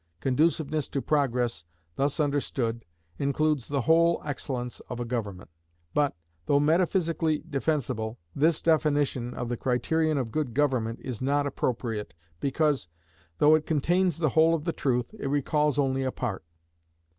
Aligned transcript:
Conduciveness 0.19 0.89
to 0.89 0.99
Progress, 0.99 1.63
thus 1.95 2.19
understood, 2.19 2.85
includes 3.19 3.67
the 3.67 3.81
whole 3.81 4.19
excellence 4.25 4.79
of 4.89 4.99
a 4.99 5.05
government. 5.05 5.51
But, 5.93 6.15
though 6.47 6.59
metaphysically 6.59 7.43
defensible, 7.47 8.17
this 8.35 8.63
definition 8.63 9.35
of 9.35 9.47
the 9.47 9.57
criterion 9.57 10.17
of 10.17 10.31
good 10.31 10.55
government 10.55 11.01
is 11.03 11.21
not 11.21 11.45
appropriate, 11.45 12.15
because, 12.39 12.87
though 13.37 13.53
it 13.53 13.67
contains 13.67 14.17
the 14.17 14.29
whole 14.29 14.55
of 14.55 14.63
the 14.63 14.73
truth, 14.73 15.13
it 15.19 15.27
recalls 15.27 15.77
only 15.77 16.01
a 16.01 16.11
part. 16.11 16.43